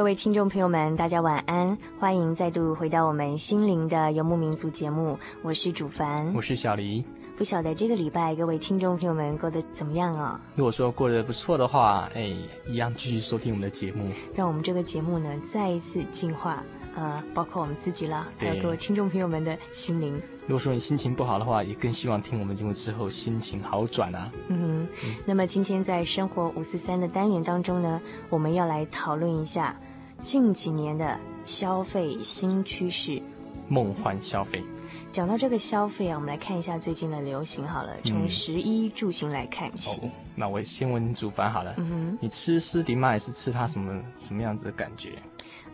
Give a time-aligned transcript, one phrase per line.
[0.00, 7.04] 各位听众朋友们，大家晚安，欢迎再度回到我们心灵的游牧民族节目，我是主凡，我是小黎。
[7.36, 10.40] 不晓得这个礼拜各位听众朋友们过得怎么样啊？
[10.54, 12.34] 如果说过得不错的话，哎，
[12.66, 20.18] 一样继续收听我们的节目，让我们这个节目呢再一次进化，呃，包括我们自己啦，还有各位听众朋友们的心灵。
[20.46, 24.32] 如果说你心情不好的话，也更希望听我们节目之后心情好转啊。
[24.48, 28.00] 嗯哼，嗯，那么今天在生活五四三的单元当中呢，
[28.30, 29.78] 我们要来讨论一下。
[30.20, 33.20] 近几年的消费新趋势，
[33.68, 34.62] 梦幻消费。
[35.10, 37.96] 讲到这个消费啊，我们来看一下最近的流行好了。
[38.04, 39.98] 从十一住行来看起。
[40.02, 41.74] 嗯哦、那我先问主凡好了。
[41.78, 42.16] 嗯。
[42.20, 45.14] 你吃斯迪麦是吃它什么什么样子的感觉？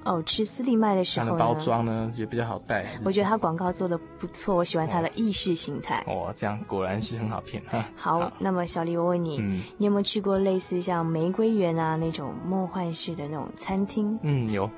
[0.07, 2.87] 哦，吃斯蒂麦的时候呢，包装呢也比较好带。
[3.05, 6.03] 我觉得它广告做的不错，我喜欢它的意识形态。
[6.07, 7.85] 哦，这样果然是很好骗哈。
[7.97, 14.19] 好，好，那么小李，我问你，嗯，你有没有去过类似像玫瑰园啊那种梦幻式的那种餐厅？
[14.23, 14.71] 嗯，有。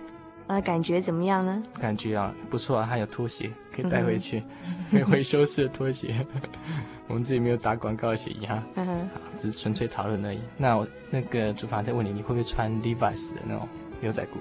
[0.47, 1.63] 呃，感觉怎么样呢？
[1.79, 4.43] 感觉啊不错啊，还有拖鞋可以带回去，
[4.91, 6.27] 可以回收式的拖鞋。
[7.07, 10.41] 我们自己没有打广告协议哈，嗯哼，只是纯粹讨论而已。
[10.57, 13.69] 那我那个主法在问你，你会不会穿 Levi's 的那种
[14.01, 14.39] 牛仔裤？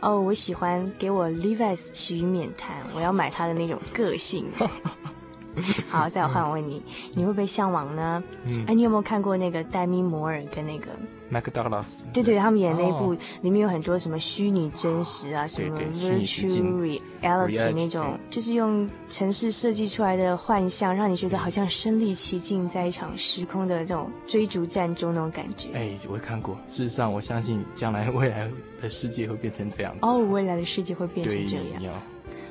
[0.00, 4.46] 哦我喜欢给我 Levi's 其余免谈，我要买他的那种个性。
[5.88, 6.82] 好，再换我问你，
[7.14, 8.22] 你会不会向往呢？
[8.44, 10.86] 嗯，哎，你有没有看过那个戴米摩尔跟那个？
[11.30, 25.68] 麦克道格拉斯，对对，他们演那部里面有很多什么虚拟真实啊，什么 virtual reality 那种，就是用城市设计出来的幻象，让你觉得好像身临其境，在一场时空的这种追逐战中那种感觉。
[25.74, 26.56] 哎，我看过。
[26.66, 29.98] 事实上，我相信将来未来的世界会变成这样子。
[30.00, 31.92] 哦，未来的世界会变成这样。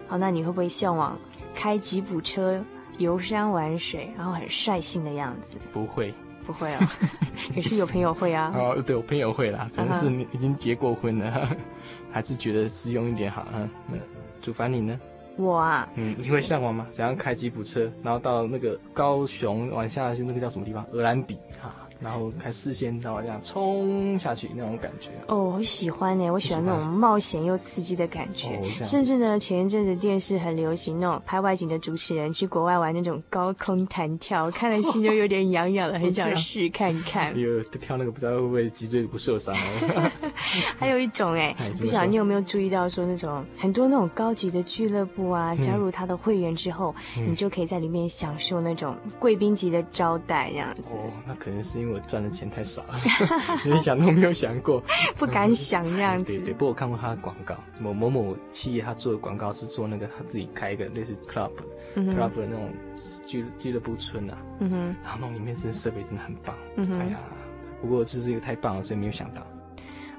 [0.06, 1.18] 好，那你会不会向往
[1.56, 2.64] 开吉普车
[2.98, 5.58] 游山玩水，然后很率性的样子？
[5.72, 6.14] 不会。
[6.46, 6.80] 不会哦，
[7.54, 8.54] 可是有朋友会啊。
[8.56, 11.58] 哦，对，我朋友会啦，可能是你已经结过婚了，uh.
[12.10, 13.70] 还是觉得实用一点好啊。
[13.86, 13.98] 那
[14.42, 14.98] 主凡你呢？
[15.36, 16.88] 我啊，嗯，你会向往吗？
[16.90, 20.86] 想要开吉普车，然后到那个高雄往下去那个叫什么地方？
[20.94, 21.76] 鹅銮比哈。
[22.00, 28.62] 然后开视线，然后这样冲下去那种感觉哦，我喜欢呢，我喜欢那种冒险又刺激的感觉。
[28.84, 37.38] 甚至呢，前一阵子电视很流行那种拍外景的主持人去国外玩那种高空弹跳，看了心就有点痒痒的，很想 试看看。
[37.38, 39.56] 有，跳那个不知道会不会脊椎不受伤？
[40.78, 50.82] 还有一种哎， 不晓得你有没有注意到说那种很多那种高级的俱乐部啊，加入他的会员之后，你就可以在里面享受那种贵宾级的招待这样子。
[50.92, 51.87] 哦，那可能是因为。
[51.88, 53.00] 因为我赚的钱太少了，
[53.64, 54.84] 连想都没有想过，
[55.18, 56.34] 不敢想那样子。
[56.34, 61.52] 对对，不过我看过他的广告，某某某企业他做的广告是做那个他自己开一个类似 club、
[61.96, 62.70] 嗯、club 的那种
[63.26, 67.20] 俱俱乐部村啊，嗯哼，然后那里面真的设备真的很棒，嗯哼，哎呀，
[67.82, 69.42] 不过就是一个太棒了，所以没有想到。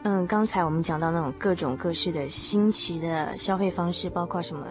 [0.04, 4.66] 嗯，刚才我们讲到那种各种各式的新奇的消费方式，包括什么？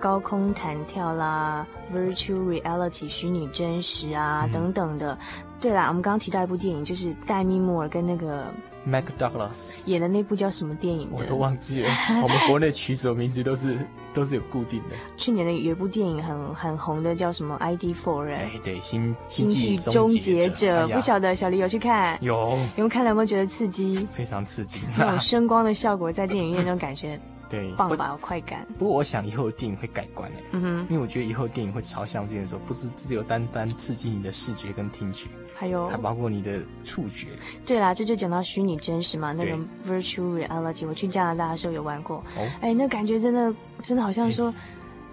[0.00, 1.64] 高空弹跳啦
[1.94, 5.16] ，virtual reality 虚拟真实啊，嗯、等等的。
[5.62, 8.52] 对啦，我们刚刚提到一部电影，就是戴米摩尔跟那个
[8.84, 11.08] Mac Douglas 演的那部叫什么电影？
[11.12, 11.88] 我都忘记了。
[12.20, 13.78] 我们国内取什么名字都是
[14.12, 14.96] 都是有固定的。
[15.16, 18.28] 去年的有一部电影很很红的，叫什么 ID Four？
[18.28, 22.18] 哎，对，星星际终结者，不晓得小黎有去看？
[22.20, 24.08] 有，有没有看了有没有觉得刺激？
[24.12, 27.20] 非常刺激，那种声光的效果在电影院那种感觉。
[27.52, 28.66] 对，棒吧，有快感。
[28.78, 35.86] 不过我想以后的电影会改观诶，嗯哼，因为我觉得以后电影会朝向这边说，不是只有单单刺激你的视觉跟听觉，还有。
[35.88, 37.28] 还包括你的触觉。
[37.66, 39.54] 对啦，这就讲到虚拟真实嘛，那个
[39.86, 44.52] virtual reality，我去加拿大的时候有玩过，哦，哎，那感觉真的真的好像说，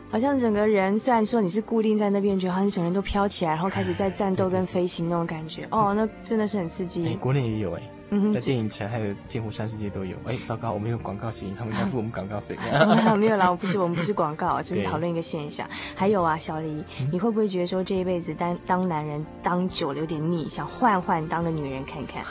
[0.10, 7.06] 好像整个人虽然说你是固定在那边，觉得好像整个人都飘起来，然后开始在战斗跟飞行那种感觉，哦，那真的是很刺激。
[7.06, 7.82] 哎，国内也有哎。
[8.12, 10.16] 嗯，在电影城还有剑湖山世界都有。
[10.26, 12.56] 哎，糟糕，我们有广告协议，他们应该付我们广告费。
[13.18, 15.68] 没有啦，我不是，我们不是广告， 只是讨论一个现象。
[15.96, 22.24] 还有啊，小黎，你会不会觉得说这一辈子当当男人当久了有点腻，想换换当个女人看看？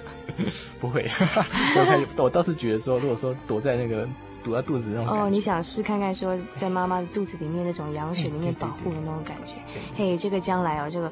[0.80, 1.06] 不会，
[1.76, 4.08] 我我倒是觉得说，如果说躲在那个。
[4.44, 9.54] 堵在肚子那种哦，你想试看看说在妈妈的肚子里面那种羊水里面保护的那种感觉，
[9.96, 11.10] 嘿，这个将来哦，这个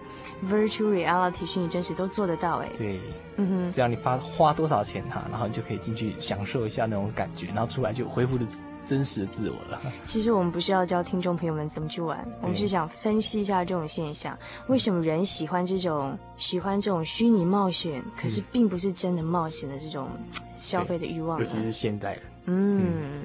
[0.48, 2.68] virtual reality 虚拟真实都做得到哎。
[2.76, 3.00] 对，
[3.36, 8.44] 嗯哼，只要你花花多少钱哈，然后你就可以进去享受一下那种感觉，然后出来就恢复的
[8.84, 9.80] 真实的自我了。
[10.04, 14.36] 其实我们不是要教听众朋友们怎么去玩，我们是想分析一下这种现象，
[14.66, 20.08] 为什么人喜欢这种喜欢这种虚拟冒险，可是并不是真的冒险的这种
[20.56, 22.22] 消费的欲望，尤其是现代人。
[22.46, 23.24] 嗯，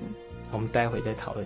[0.52, 1.46] 我们待会再讨论。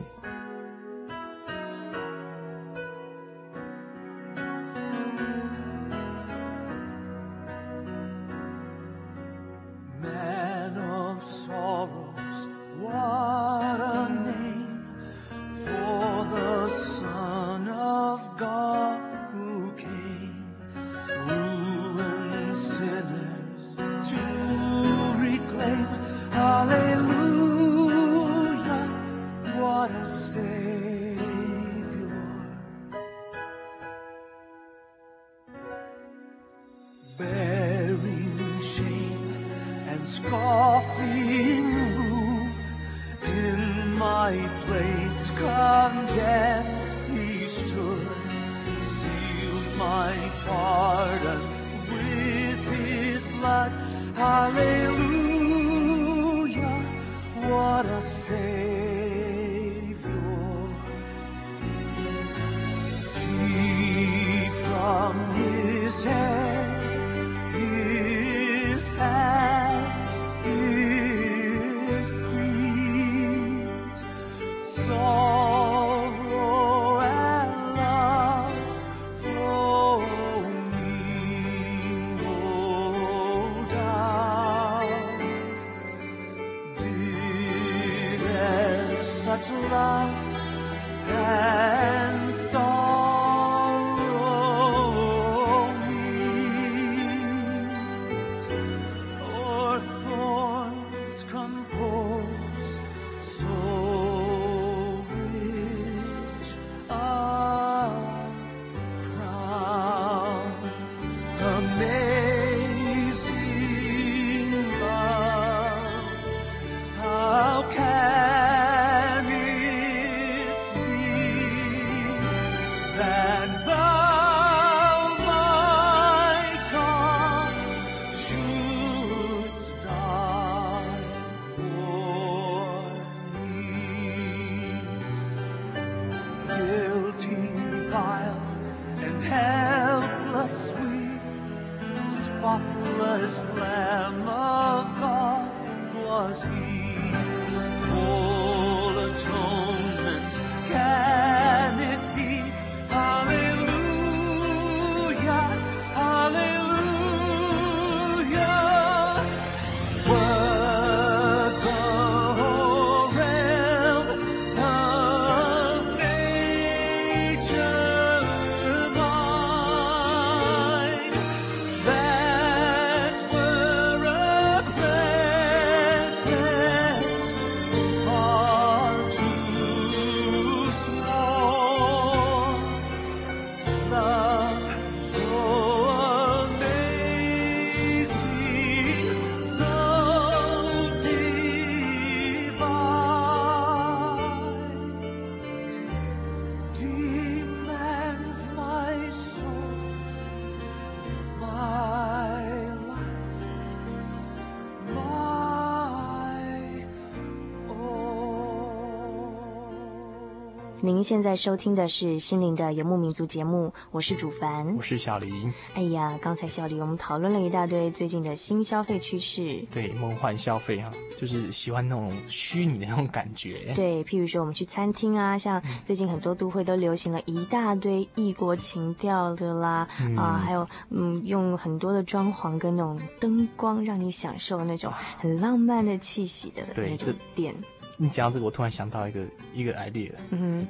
[210.84, 215.54] 您现在收听的是《心灵的游牧民族》节目，我是主凡，我是小林。
[215.76, 223.72] 哎呀，刚才小林我们讨论了一大堆最近的新消费趋势，对，梦幻消费哈，就是喜欢那种虚拟的那种感觉。
[223.76, 237.56] 对，譬如说我们去餐厅啊，像最近很多都会都流行了一大堆异国情调的啦，嗯、啊，还有嗯，用很多的装潢跟那种灯光，让你享受那种很浪漫的气息的那种店。
[238.02, 240.12] 你讲到这个，我突然想到一个一个 idea。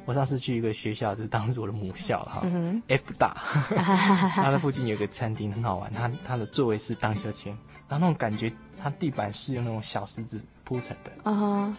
[0.04, 3.38] 我上次去一个学校，就是当时我的母校哈、嗯，F 大，
[4.36, 7.58] 它的附近有个餐厅很好玩，它它的座位是荡秋千，
[7.88, 10.42] 然后那种感觉，它地板是用那种小石子。
[10.72, 11.12] 铺成的，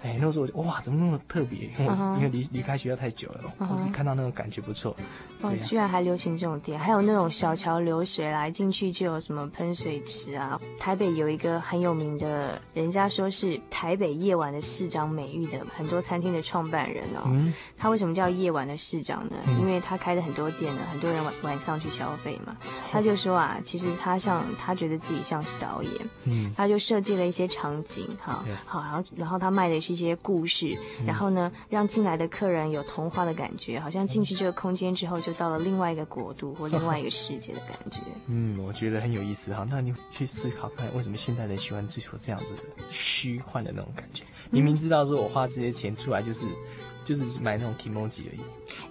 [0.02, 1.60] 哎，那时候我就哇，怎么那么特别？
[1.78, 4.94] 因为因为离离开学校太久了，我看到那种感觉不错。
[5.40, 10.60] 哦，居然还流行这种店，还有那种小桥流水来进去就有什么喷水池啊。
[10.78, 17.22] 台北有一个很有名的，人家说是台北夜晚的市长美誉的很多餐厅的创办人哦。
[17.28, 17.54] 嗯。
[17.78, 19.36] 他为什么叫夜晚的市长呢？
[19.58, 22.54] 因为他开的很多店呢，很多人晚晚上去消费嘛。
[22.90, 25.92] 他就说啊，其实他像他觉得自己像是导演，
[26.24, 28.81] 嗯，他就设计了一些场景，哈，好。
[28.82, 37.98] 然后，然后他卖的是一些故事，嗯、然后呢，让进来的客人有童话的感觉，好像进去这个空间之后，就到了另外一个国度或另外一个世界的感觉。
[38.26, 39.66] 嗯，我觉得很有意思哈。
[39.68, 44.24] 那你去思考看，为什么现代人喜欢追求这样子的虚幻的那种感觉？
[44.50, 46.46] 明、嗯、明知道说我花这些钱出来就是
[47.04, 48.40] 就是买那种 kimoji 而已。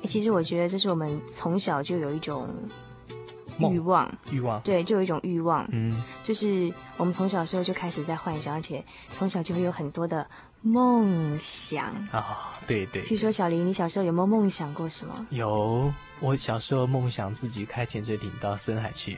[0.03, 2.49] 哎，其实我觉得这是我们从小就有一种。
[3.59, 10.27] 欲望，欲望，对，就有一种欲望，嗯，就是我们从小时候就开始在幻想，而且从小就会有很多的
[10.61, 12.25] 梦想啊、哦，
[12.67, 13.03] 对对。
[13.03, 15.27] 据说小林，你小时候有没有梦想过什么？
[15.29, 19.17] 有，我小时候梦想自己开潜水艇到深海去。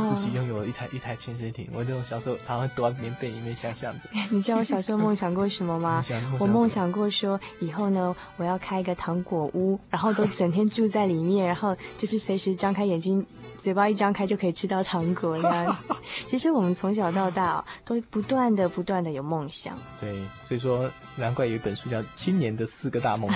[0.00, 4.08] 自己拥有了一台一台潜水艇，我这种小时候常常躲在棉被里面想象着。
[4.30, 6.04] 你知道我小时候梦想过什么吗？
[6.38, 13.24] 我梦想过说以后呢，我要开一个糖果屋，然后都整天住在里面，然后就是随时张开眼睛，
[13.58, 15.76] 嘴巴一张开就可以吃到糖果那样。
[16.30, 19.76] 其实我们从小到大哦，都不断的不断的有梦想。
[20.00, 23.34] 对，所以说难怪有一本书叫《青年的四个大梦魇》，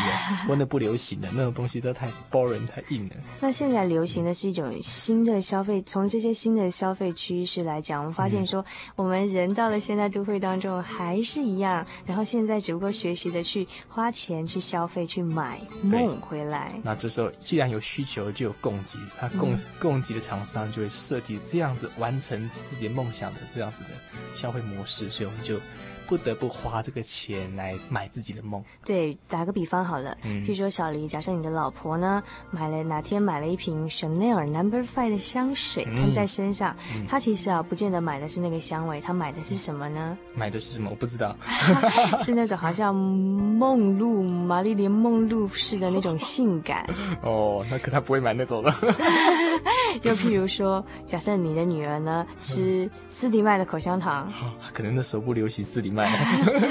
[0.48, 3.14] 我那不流行的那种东西都太 boring 太硬了。
[3.40, 6.36] 那现在流行的是一种新的消费，从这些。
[6.46, 16.72] 新的消费趋势来讲，我们发现说，我们人到了现在都会当中还是一样，然后现在只不过学习的去花钱去消费去买梦回来。
[16.84, 23.90] 那这时候既然有需求，就有供给，那供、嗯、供给的厂商就会设计这样子完成自己梦想的这样子的
[24.32, 25.58] 消费模式，所以我们就。
[26.06, 28.62] 不得不花这个钱来买自己的梦。
[28.84, 40.16] 对，打个比方好了，嗯，譬如说小黎，假设你的老婆呢买了哪天买了一瓶 Chanel Number Five 的香水喷在身上，嗯，她其实啊不见得买的是那个香味，她买的是什么呢？
[40.34, 40.90] 买的是什么？
[40.90, 41.36] 我不知道，
[42.22, 46.88] 是那种好像梦露玛丽莲梦露式的那种性感。
[47.22, 48.72] 哦，那可她不会买那种的。
[50.02, 56.06] 又譬如说，假设你的女儿呢吃斯迪麦的口香糖，哦，可能那时候不流行斯迪麦。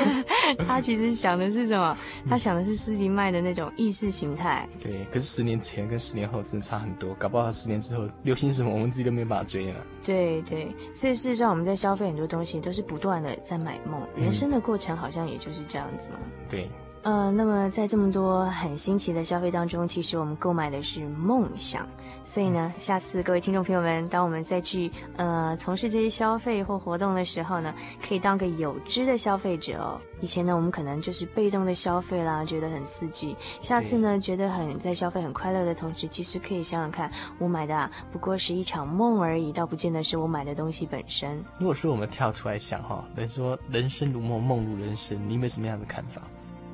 [0.67, 1.97] 他其实想的是什么？
[2.29, 4.69] 他想的是斯迪麦的那种意识形态。
[4.79, 9.83] 对，可是十年前跟十年后真的差很多，搞不好十年之后流行什么，我们自己都没有办法追了。
[10.03, 16.19] 对对，所以事实上我们在消费很多东西都是不断的在买梦，人生的过程好像也就是这样子嘛。
[16.47, 16.69] 对。
[17.05, 21.87] 呃，那么在这么多很新奇的消费当中，其实我们购买的是梦想。
[22.23, 27.71] 所以呢，下次各位听众朋友们，当我们再去呃从事这些消费或活动的时候呢，
[28.01, 30.01] 可以当个有知的消费者哦。
[30.19, 33.35] 以前呢，我们可能就是被动的消费啦，觉得很刺激。
[33.61, 41.39] 下次呢，觉得很在消费很快乐的同时，其实可以想想看，我买的啊不过是一场梦而已，倒不见得是我买的东西本身。
[41.59, 46.23] 如果说我们跳出来想哈，等于说人生如梦，梦如人生，你有没有什么样的看法？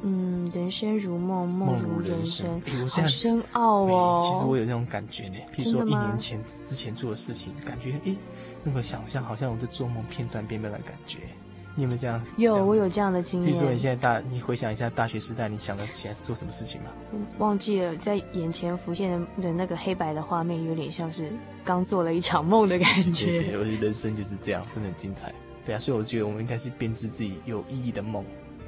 [0.04, 4.30] 嗯，人生如梦，梦如人生，好深奥哦。
[4.32, 5.36] 其实我有那种感觉呢。
[5.56, 8.16] 譬如说，一年前之前做的事情，感觉诶，
[8.64, 11.20] 那个想象好像我在做梦，片段片段的感觉。
[11.74, 12.36] 你有没有这样子？
[12.38, 13.50] 有，我有这样的经验。
[13.50, 16.90] 比如说，你现在大，你回想一下大学时代，你想的现在是做什么事情吗？
[17.38, 21.32] 忘记了，在眼前浮现的的那个黑白的画面，有点像是
[21.64, 23.28] 刚做了一场梦的感觉。
[23.28, 25.34] 对，对，我觉得人生就是这样，真的很精彩。
[25.66, 28.26] 对啊，所以我觉得我们应该是编织自己有意义的梦。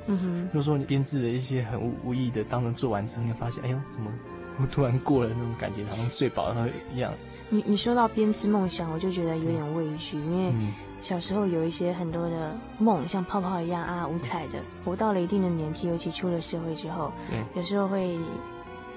[0.07, 4.11] 嗯哼，如果说你编织了一些很无无意的，当人做完之后，你会发现，哎呦，怎么
[4.59, 7.13] 我突然过了那种感觉，好像睡饱了一样。
[7.49, 10.53] 你你说到编织梦想，我就觉得有点畏惧，因为
[10.99, 14.59] 小时候有一些很多的梦，像泡泡一样啊，五彩的。
[14.83, 17.11] 我到了一定的年纪，尤其出了社会之后，
[17.55, 18.17] 有时候会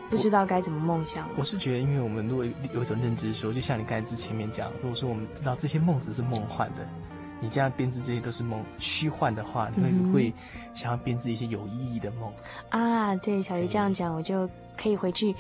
[0.09, 1.29] 不知道该怎么梦想。
[1.37, 6.87] 我是觉得，因为我们如果有一种认知说，就像你刚才之前面讲，如果说我们知道这些梦只是梦幻的。
[7.47, 10.35] 你这样编织这些都是梦，虚幻的话，你会不会
[10.75, 12.33] 想要编织一些有意义的梦？
[12.71, 15.33] 啊，对，小鱼这样讲，我就可以回去。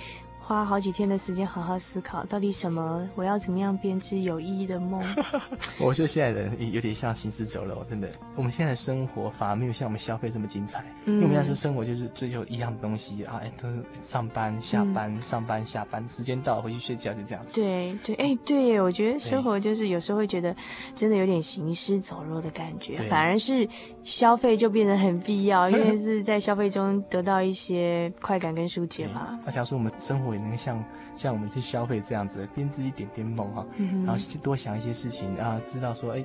[0.46, 3.08] 花好几天的时间好好思考，到底什么？
[3.16, 5.02] 我要怎么样编织有意义的梦？
[5.80, 8.08] 我觉得现在人有点像行尸走肉，真的。
[8.36, 17.60] 我们现在的生活反而没有像我们消费这么精彩，嗯、因为我们现在是生活就是追求一样东西啊，哎，都是上班下班、嗯、上班下班，时间到了回去睡觉就这样子。
[17.60, 20.54] 对对，哎，对，我觉得生活就是有时候会觉得
[20.94, 23.68] 真的有点行尸走肉的感觉，反而是
[24.04, 29.40] 消费就变得很必要，因为是在消费中得到一些快感跟疏解嘛。
[29.44, 30.35] 那假如说我们生活。
[30.38, 30.82] 能像
[31.14, 33.66] 像我们去消费这样子，编织一点点梦哈，
[34.04, 36.24] 然后多想一些事情啊，知道说，哎，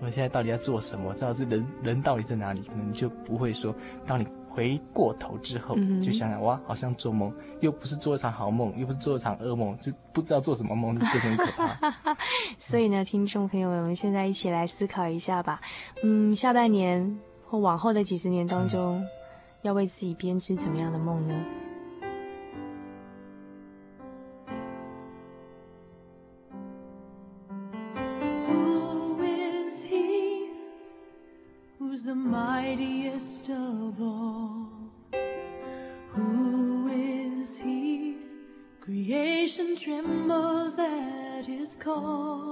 [0.00, 1.14] 我现在到底要做什么？
[1.14, 2.62] 知道这人人到底在哪里？
[2.62, 3.74] 可能就不会说，
[4.06, 12.16] 当你回过头之后，就想想哇，好像做梦，又不是做一场好梦，又不是做一场噩梦，就不知道做什么梦，就很可怕。
[12.58, 15.60] 所以呢，听众朋友们，我们现在一起来思考一下吧。
[16.02, 19.06] 嗯，下半年或往后的几十年当中，嗯、
[19.62, 21.34] 要为自己编织怎么样的梦呢？
[41.82, 42.51] 角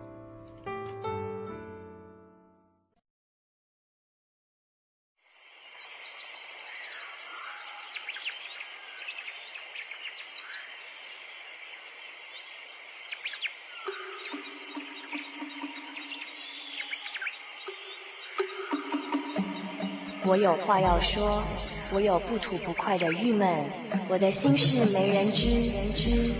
[20.41, 21.43] 有话要说，
[21.93, 23.63] 我有不吐不快的郁闷，
[24.09, 26.31] 我的心事没人知。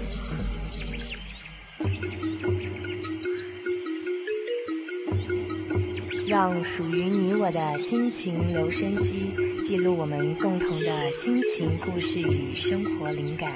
[6.28, 13.52] 让属于你我的心情留声机记录我们共同的心情故事与生活灵感。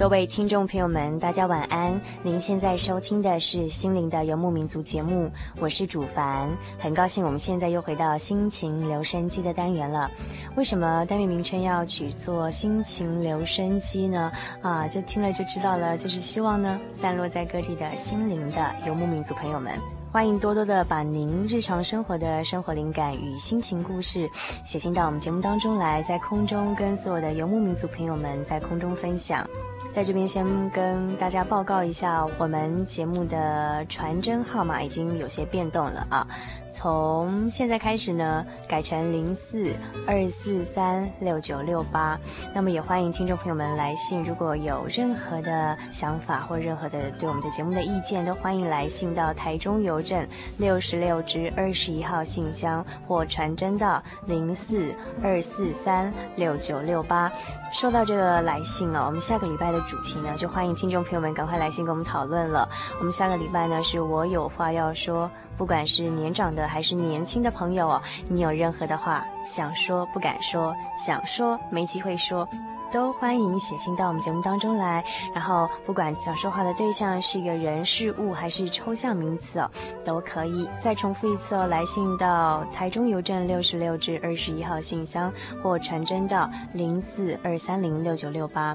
[0.00, 2.00] 各位听众朋友们，大家晚安。
[2.22, 10.10] 您现在收听的是《心灵的游牧民族》节目，我是主凡，很高兴我们现在又回到心情留声机的单元了。
[10.56, 14.32] 为什么单元名称要取作“心情留声机”呢？
[14.62, 19.78] 啊，就听了就知道了，就是希望呢，散落在各地的心灵的游牧民族朋友们。
[20.10, 24.26] 欢迎多多的把您日常生活的生活灵感与心情故事
[24.64, 29.46] 写信到我们节目当中来，在空中跟所有的游牧民族朋友们在空中分享。
[29.92, 36.26] 在这边先跟大家报告一下，我们节目的传真号码已经有些变动了啊。
[36.72, 39.74] 从现在开始呢，改成零四
[40.06, 42.16] 二四三六九六八。
[42.54, 50.24] 那么也欢迎听众朋友们来信，如果有任何的想法或任何的对我们的节目的意见，都欢迎来信到台中邮政
[50.58, 57.30] 六十六支二十一号信箱，或传真到零四二四三六九六八。
[57.72, 62.68] 收到这个来信啊，我们下个礼拜的主题呢，就欢迎听众朋友们赶快来信跟我们讨论了。
[62.98, 65.30] 我们下个礼拜呢，是我有话要说。
[65.56, 72.48] 不管是年长的还是年轻的朋友哦，你有任何的话想说不敢说，想说没机会说，
[72.90, 75.04] 都欢迎写信到我们节目当中来。
[75.34, 79.70] 然后，不管想说话的对象是一个人、事物还是抽象名词哦，
[80.02, 80.66] 都可以。
[80.80, 85.30] 再重复一次哦，来信到台中邮政六十六至二十一号信箱，
[85.62, 88.74] 或传真到零四二三零六九六八。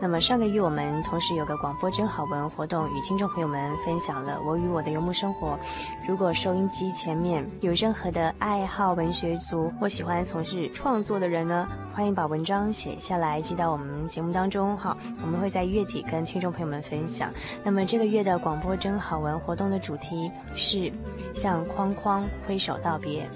[0.00, 5.58] 那么上个月我们同时有个广播真好文活动，与听众朋友们分享了我与我的游牧生活。
[6.06, 14.76] 如果收音机前面有任何的爱好文学族或喜欢从事创作的人呢，欢迎把文章写下来寄到我们节目当中。
[14.76, 17.32] 好，我们会在月底跟听众朋友们分享。
[17.62, 20.92] 那么这个月的广播真好文活动的主题是
[21.34, 23.28] 向框框挥手道别。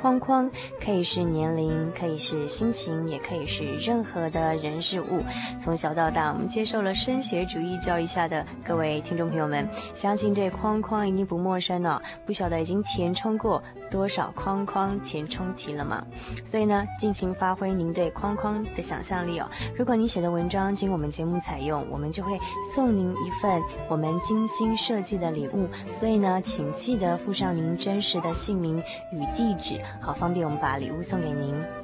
[0.00, 0.50] 框框
[0.82, 5.22] 可以是年龄，可以是心情，也可以是任何的人事物。
[5.60, 12.02] 从小到大，我们接受了升学主义教育下的各位听众朋友们，相信对框框一定不陌生呢、哦。
[12.24, 16.04] 不晓得已经填充过多少框框填充题了吗？
[16.44, 19.48] 所以呢，尽情发挥您对框框的想象力哦。
[19.76, 22.38] 如果您写的文章经我们节目采用，我们就会
[22.74, 25.68] 送您一份我们精心设计的礼物。
[25.90, 29.80] 所以呢，请记得附上您真实的姓名与地址。
[30.00, 31.79] 好方便，我们把礼物送给您。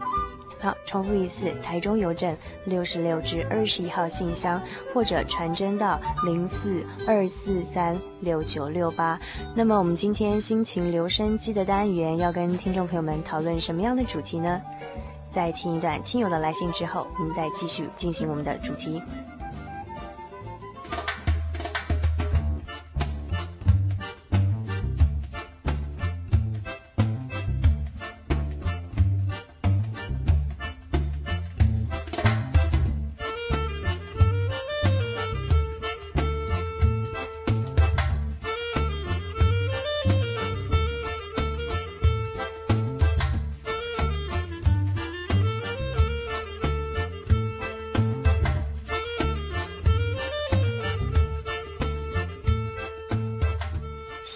[0.59, 4.61] 好，重复一次，台中邮政六十六至二十一号信箱，
[4.93, 9.21] 或者传真到零四二四三六九六八。
[9.55, 14.61] 那么，我们今天心情留声机的单元要跟听众朋友们讨论什么样的主题呢？
[15.29, 19.03] 在听一段听友的来信之后，我们再继续进行我们的主题。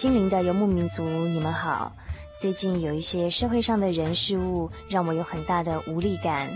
[0.01, 1.91] 心灵的游牧民族，你们好。
[2.39, 6.49] 最近有一些社会上的人事物让我有很大的无力感。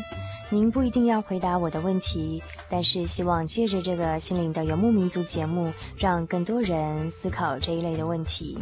[0.49, 8.58] 您不一定要回答我的问题，但是希望借着这个心灵的游牧民族节目，让更多人思考这一类的问题。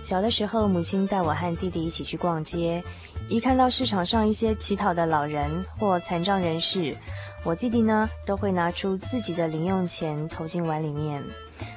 [0.00, 2.84] 小的时候，母亲带我和弟弟一起去逛街，
[3.28, 6.96] 一看到市场上一些乞讨的老人或残障人士，
[7.42, 11.20] 我弟弟呢都会拿出自己的零用钱投进碗里面。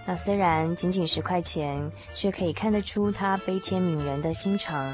[0.05, 4.93] 那虽然仅仅十块钱，却可以看得出他悲天悯人的心肠。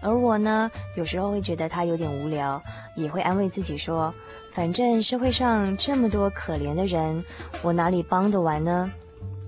[0.00, 2.62] 而我呢，有时候会觉得他有点无聊，
[2.94, 4.14] 也会安慰自己说：
[4.52, 7.24] 反正社会上这么多可怜的人，
[7.62, 8.90] 我哪里帮得完呢？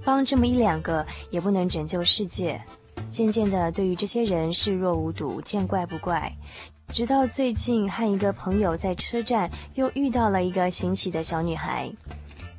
[0.04, 2.60] 帮这么一两个，也不能拯救世界。
[3.08, 6.32] 渐渐的，对于这些人视若无睹，见怪不怪。
[6.92, 11.90] 直到最近，和一个朋友在车站又遇到了一个行乞的小女孩，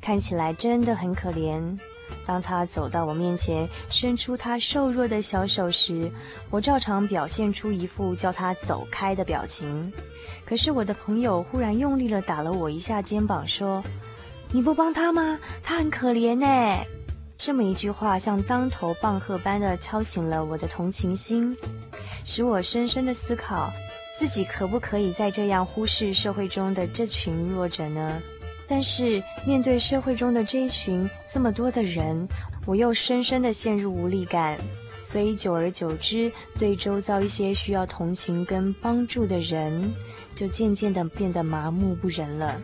[0.00, 1.78] 看起来真的很可怜。
[2.24, 6.10] 当他走到我面前，伸出他瘦弱的小手时，
[6.50, 9.92] 我照常表现出一副叫他走开的表情。
[10.44, 13.82] 可是我的朋友忽然用力地打了我一下肩膀，说
[14.52, 15.38] ：“你不帮他吗？
[15.62, 16.46] 他很可怜呢。”
[17.36, 21.56] 这么一句话，像当头棒喝般的敲醒了我的同情心，
[22.24, 23.70] 使我深深地思考，
[24.18, 28.20] 自己可不可以再这样忽视社会中的这群弱者呢？
[28.68, 32.28] 但是面对社会中的这一群这么多的人，
[32.66, 34.58] 我又深深的陷入无力感，
[35.02, 39.90] 所以久而久之，对周遭一些需要同情跟帮助的人，
[40.34, 42.60] 就渐渐的变得麻木不仁了。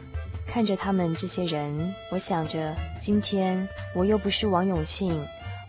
[0.47, 5.19] 看着他们这些人，我想着，今天我又不是王永庆，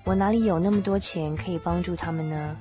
[0.03, 2.55] 我哪里有那么多钱可以帮助他们呢？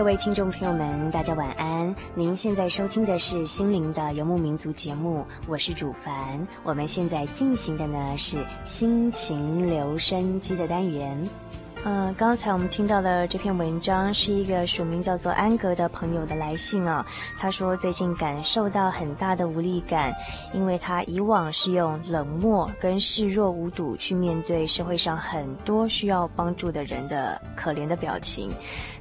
[0.00, 1.94] 各位听众朋友们，大家晚安。
[2.14, 6.48] 您现在收听的是《心灵的游牧民族》节目，我是主凡。
[6.62, 11.28] 我们现在进行的呢是心情留声机的单元。
[11.82, 17.04] 嗯、刚才我们听到的这篇文章是一个署名叫做安格的朋友的来信啊。
[17.38, 20.12] 他说最近感受到很大的无力感，
[20.52, 28.50] 因为他以往是用冷漠跟视若无睹去面对社会上很多需要帮助的人的可怜的表情。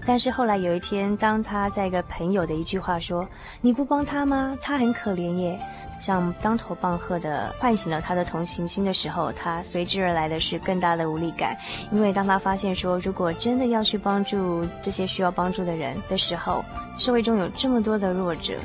[0.05, 3.27] 但是后来有一天，当他在一个朋友的一句话说
[3.59, 4.57] ：“你不帮他吗？
[4.61, 5.59] 他很可怜耶。”
[5.99, 11.55] 像当头棒喝的唤醒了他的同情心的时候，他随之而来的是更大的无力感。
[11.91, 16.63] 因为当他发现说，如果真的要去帮助这些需要帮助的人的时候，
[16.97, 18.57] 社会中有这么多的弱者，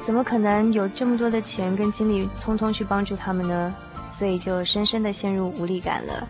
[0.00, 3.74] 怎么可能有这么多的钱跟精力通通去帮助他们呢？
[4.10, 6.28] 所以就深深的陷入无力感了。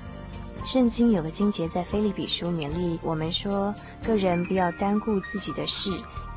[0.65, 5.91] 圣经有个经节在腓立比书勉励我们说，个人不要单顾自己的事。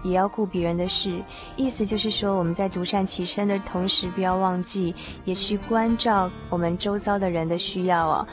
[0.07, 1.21] 也要顾别人的事，
[1.55, 8.27] 意思就是说，我们在独善其身的同时，不要忘记也去关照我们周遭的人的需要哦。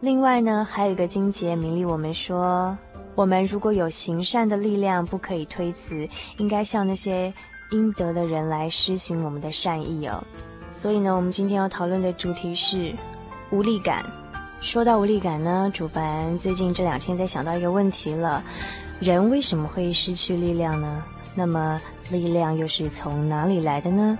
[0.00, 2.76] 另外呢，还有一个经节勉励我们说，
[3.14, 7.32] 我们如果有行善的力量，不可以推辞，应该向那些
[7.72, 10.22] 应得的人来施行我们的善意哦。
[10.70, 12.94] 所以呢，我们今天要讨论的主题是
[13.50, 14.04] 无力感。
[14.60, 18.42] 说到无力感呢，主凡最近这两天在想到一个问题了。
[19.00, 21.04] 人为什么会失去力量呢？
[21.38, 24.18] 那么力量又是从哪里来的呢？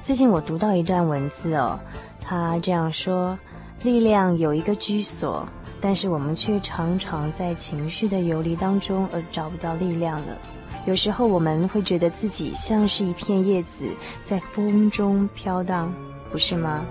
[0.00, 1.78] 最近我读到一段文字哦，
[2.20, 3.38] 他这样说：
[3.84, 5.46] 力量有一个居所，
[5.80, 10.36] 但是我们却常常在情绪的游离当中而找不到力量了。
[10.86, 13.86] 有时候我们会觉得自己像是一片叶子
[14.24, 15.94] 在风中飘荡，
[16.32, 16.84] 不是吗？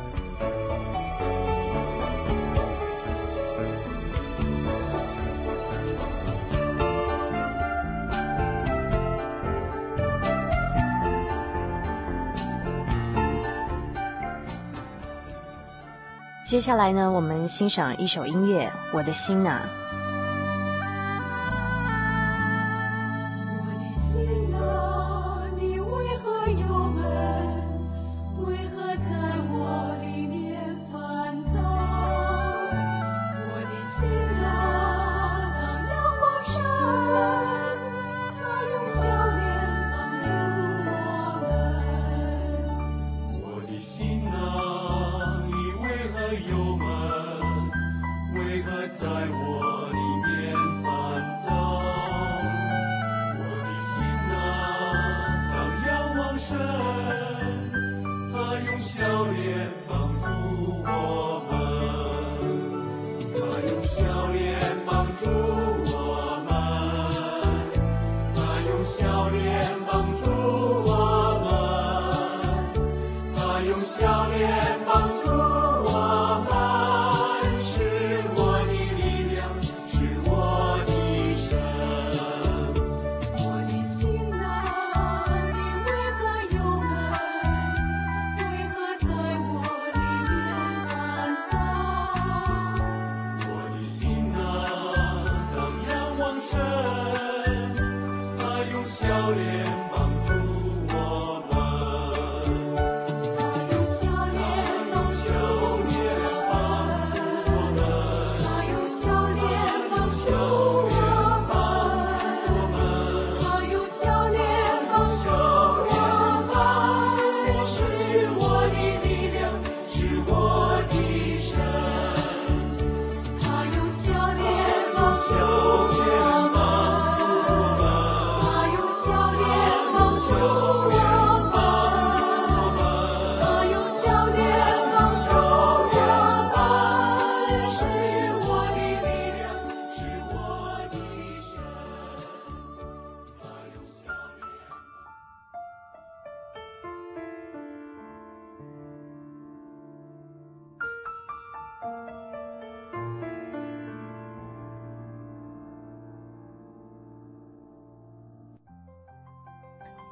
[16.49, 19.69] 接下来呢，我们欣赏一首音乐，《我的心呐》。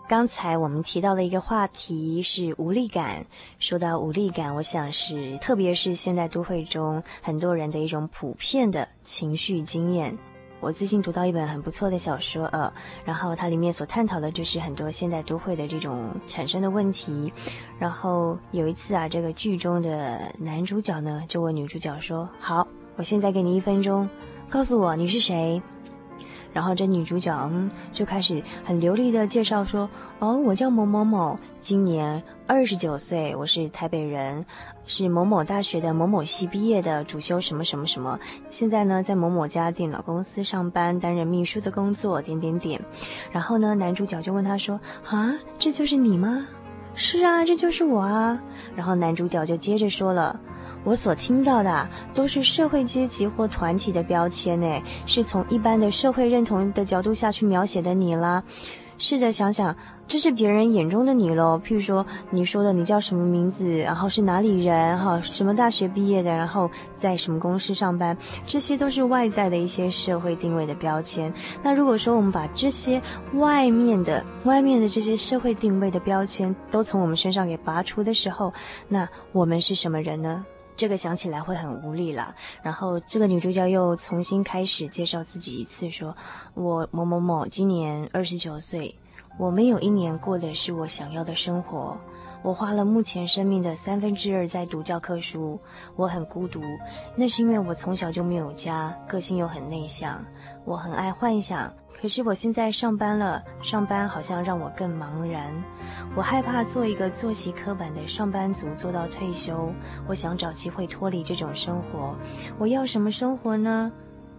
[0.07, 3.25] 刚才我们提到的一个话题是无力感。
[3.59, 10.17] 说到无力感，我想是特别是现代都会中很多人的一种普遍的情绪经验。
[10.61, 17.31] 我最近读到一本很不错的小说，呃，然后它里面所探讨的就是很多现代都会的这种产生的问题。
[17.77, 22.65] 然后有一次啊，这个剧中的男主角呢就问女主角说：“好，
[22.95, 24.09] 我现在给你一分钟，
[24.49, 25.61] 告诉我你是谁。”
[26.57, 34.43] 然后这女主角嗯就开始很流利的介绍说：“哦，我叫某某某，今年二十九岁，我是台北人，
[34.83, 42.81] 是某某大学的某某系毕业的，主修什么什么什么，现在呢在某某家电脑公司上班，担任秘书的工作，点点点。”
[43.31, 46.47] 然后呢，男主角就问他说：“啊，这就是你吗
[46.95, 48.41] ？”“是啊，这就是我啊。”
[48.75, 50.39] 然后男主角就接着说了。
[50.87, 58.41] 我所听到的都是社会阶级或团体的标签，呢，是从一般的社会认同的角度下去描写的你啦。
[58.97, 59.75] 试着想想，
[60.07, 61.61] 这是别人眼中的你喽。
[61.61, 71.31] 譬如说，你说的你叫什么名字，然后是哪里人，哈，什么大学毕业的，然后在什么公司上班，这些都是外在的一些社会定位的标签。
[71.61, 73.01] 那如果说我们把这些
[73.33, 78.53] 外面的、外面的这些社会定位的标签都从我们身上给拔除的时候，
[78.87, 80.45] 那我们是什么人呢？
[80.77, 82.33] 这个想起来会很无力了。
[82.61, 86.15] 然后这个女主角又重新开始介绍自己一次，说
[86.53, 88.95] ：“我某某某今年二十九岁，
[89.37, 91.97] 我没有一年过的是我想要的生活。
[92.43, 95.59] 我花了目前生命的三分之二在读教科书，
[95.95, 96.61] 我很孤独，
[97.15, 100.23] 那是因为我从小就没有家，个性又很内向。
[100.67, 105.51] 我很爱幻想。”可是我现在上班了，上班好像让我更茫然。
[106.15, 109.73] 我害怕做一个作息刻板的上班族，做到退休。
[110.07, 112.15] 我想找机会脱离这种生活。
[112.59, 113.91] 我要什么生活呢？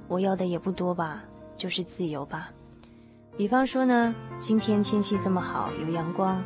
[0.07, 1.25] 我要的也不多吧，
[1.57, 2.51] 就是自由吧。
[3.37, 6.41] 比方说呢，今天天气这么好，有阳光，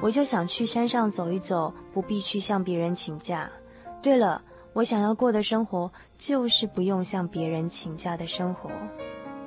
[0.00, 3.48] 我就想去山上走一走，不必去向别人请假。
[4.02, 8.68] 对了，我想要过的生活就是不用向别人请假的生活。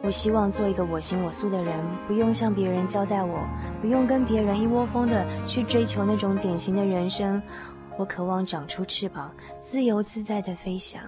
[0.02, 1.78] 我希望做一个我行我素的人，
[2.08, 3.46] 不用向别人交代我，
[3.82, 7.42] 不用跟别人一窝蜂的去追求那种典型的人生。
[7.98, 9.30] 我渴望长出翅膀，
[9.60, 11.02] 自由自在的飞翔。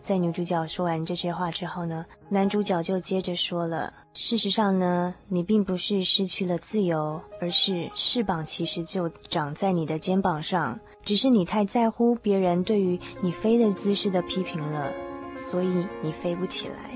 [0.00, 14.90] 在女主角说完这些话之后呢，男主角就接着说了：事实上呢，你并不是失去了自由，而是翅膀其实就长在你的肩膀上，只是你太在乎别人对于你飞的姿势的批评了，
[15.36, 16.93] 所以你飞不起来。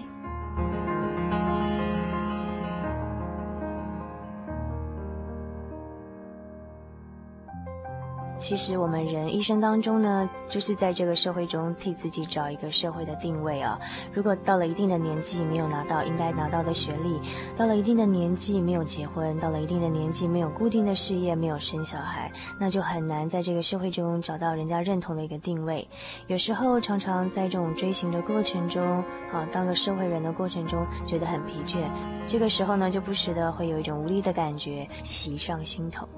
[8.48, 13.78] 其实我们人一生当中呢，就是在这个社会中替自己找一个社会的定位啊。
[14.10, 17.20] 如果到了一定的年纪没有拿到应该拿到的学历，
[17.54, 25.86] 到了一定的年纪没有结婚，到了一定的年纪没有固定的事业，没有生小孩，那就很难在这个社会中找到人家认同的一个定位。
[26.28, 28.82] 有时候常常在这种追寻的过程中，
[29.30, 31.80] 啊，当个社会人的过程中，觉得很疲倦。
[32.26, 36.08] 这个时候呢，就不时的会有一种无力的感觉袭上心头。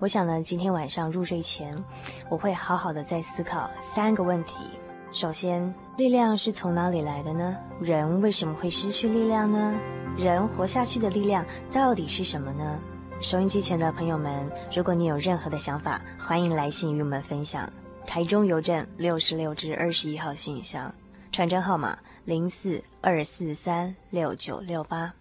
[0.00, 1.76] 我想呢，今天晚上入睡前，
[2.30, 4.54] 我会好好的再思考三个问题。
[5.12, 7.54] 首先，力量是从哪里来的呢？
[7.82, 9.78] 人为什么会失去力量呢？
[10.16, 12.78] 人活下去的力量到底是什么呢？
[13.20, 17.70] 收音机前的朋友们，如果你有任何的想法，欢迎来信与我们分享。
[18.06, 20.90] 台中邮政六十六至二十一号信箱，
[21.30, 25.12] 传真号码零四二四三六九六八。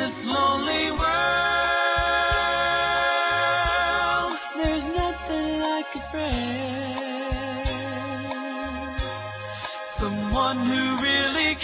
[0.06, 1.02] This lonely world,
[4.56, 7.68] there's nothing like a friend.
[9.88, 11.55] Someone who really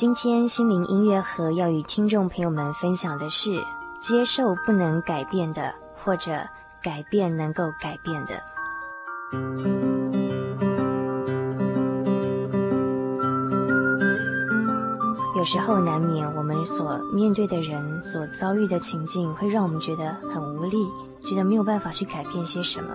[0.00, 3.50] 今天心灵音乐盒要与听众朋友们分享的是：
[4.00, 6.32] 接受不能改变的，或者
[6.82, 8.42] 改变能够改变的。
[15.36, 20.88] 有时候难免我们所面对的人所遭遇的情境，会让我们觉得很无力，
[21.28, 22.90] 觉得没有办法去改变些什么。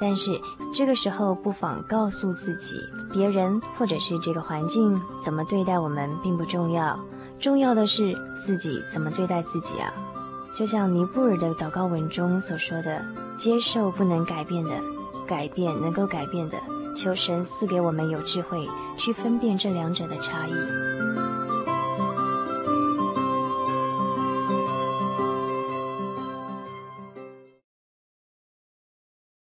[0.00, 0.40] 但是
[0.74, 2.76] 这个时候，不妨告诉自己，
[3.12, 6.98] 别人或者是这个环境怎么对待我们并不重要，
[7.40, 9.92] 重要的是自己怎么对待自己啊！
[10.54, 13.04] 就像尼布尔的祷告文中所说的
[13.36, 14.70] ：“接受不能改变的，
[15.26, 16.56] 改变能够改变的，
[16.94, 18.66] 求神赐给我们有智慧
[18.96, 20.52] 去分辨这两者的差异。”